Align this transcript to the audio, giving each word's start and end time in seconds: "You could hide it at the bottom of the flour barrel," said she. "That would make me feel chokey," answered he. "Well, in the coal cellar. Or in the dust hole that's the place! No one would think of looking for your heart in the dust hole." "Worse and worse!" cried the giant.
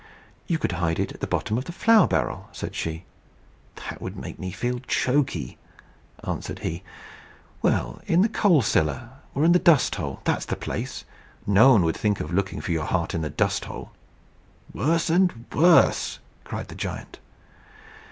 "You 0.47 0.57
could 0.57 0.71
hide 0.71 0.97
it 0.97 1.11
at 1.13 1.19
the 1.19 1.27
bottom 1.27 1.59
of 1.59 1.65
the 1.65 1.71
flour 1.71 2.07
barrel," 2.07 2.49
said 2.53 2.73
she. 2.73 3.05
"That 3.87 4.01
would 4.01 4.17
make 4.17 4.39
me 4.39 4.49
feel 4.49 4.79
chokey," 4.79 5.59
answered 6.23 6.57
he. 6.65 6.81
"Well, 7.61 8.01
in 8.07 8.23
the 8.23 8.27
coal 8.27 8.63
cellar. 8.63 9.11
Or 9.35 9.45
in 9.45 9.51
the 9.51 9.59
dust 9.59 9.93
hole 9.93 10.21
that's 10.23 10.45
the 10.45 10.55
place! 10.55 11.03
No 11.45 11.73
one 11.73 11.83
would 11.83 11.95
think 11.97 12.19
of 12.19 12.33
looking 12.33 12.61
for 12.61 12.71
your 12.71 12.85
heart 12.85 13.13
in 13.13 13.21
the 13.21 13.29
dust 13.29 13.65
hole." 13.65 13.91
"Worse 14.73 15.07
and 15.11 15.45
worse!" 15.53 16.17
cried 16.45 16.69
the 16.69 16.73
giant. 16.75 17.19